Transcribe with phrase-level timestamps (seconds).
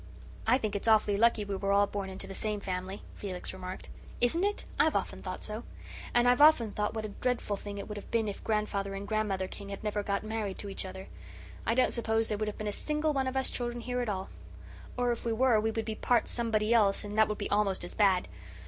[0.47, 3.87] "I think it's awfully lucky we were all born into the same family," Felix remarked.
[4.19, 4.63] "Isn't it?
[4.79, 5.63] I've often thought so.
[6.11, 9.07] And I've often thought what a dreadful thing it would have been if Grandfather and
[9.07, 11.07] Grandmother King had never got married to each other.
[11.67, 14.09] I don't suppose there would have been a single one of us children here at
[14.09, 14.29] all;
[14.97, 17.83] or if we were, we would be part somebody else and that would be almost
[17.83, 18.27] as bad.